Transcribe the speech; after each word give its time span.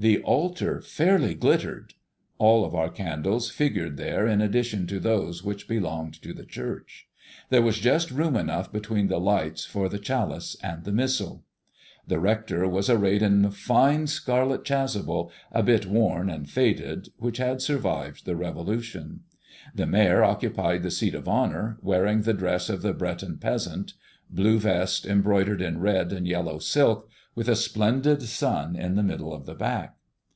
The 0.00 0.20
altar 0.20 0.80
fairly 0.80 1.34
glittered. 1.34 1.94
All 2.38 2.64
of 2.64 2.72
our 2.72 2.88
candles 2.88 3.50
figured 3.50 3.96
there 3.96 4.28
in 4.28 4.40
addition 4.40 4.86
to 4.86 5.00
those 5.00 5.42
which 5.42 5.66
belonged 5.66 6.22
to 6.22 6.32
the 6.32 6.44
church. 6.44 7.08
There 7.50 7.62
was 7.62 7.80
just 7.80 8.12
room 8.12 8.36
enough 8.36 8.70
between 8.72 9.08
the 9.08 9.18
lights 9.18 9.64
for 9.64 9.88
the 9.88 9.98
chalice 9.98 10.56
and 10.62 10.84
the 10.84 10.92
missal. 10.92 11.42
The 12.06 12.20
rector 12.20 12.68
was 12.68 12.88
arrayed 12.88 13.22
in 13.22 13.44
a 13.46 13.50
fine 13.50 14.06
scarlet 14.06 14.62
chasuble, 14.64 15.32
a 15.50 15.64
bit 15.64 15.84
worn 15.86 16.30
and 16.30 16.48
faded, 16.48 17.08
which 17.18 17.38
had 17.38 17.60
survived 17.60 18.24
the 18.24 18.36
Revolution. 18.36 19.24
The 19.74 19.86
mayor 19.86 20.22
occupied 20.22 20.84
the 20.84 20.92
seat 20.92 21.16
of 21.16 21.26
honor, 21.26 21.76
wearing 21.82 22.22
the 22.22 22.34
dress 22.34 22.68
of 22.70 22.82
the 22.82 22.92
Breton 22.94 23.38
peasant, 23.38 23.94
blue 24.30 24.60
vest 24.60 25.06
embroidered 25.06 25.60
in 25.60 25.80
red 25.80 26.12
and 26.12 26.24
yellow 26.24 26.60
silk, 26.60 27.08
with 27.34 27.48
a 27.48 27.54
splendid 27.54 28.20
sun 28.20 28.74
in 28.74 28.96
the 28.96 29.02
middle 29.02 29.32
of 29.32 29.46
the 29.46 29.54
back. 29.54 29.94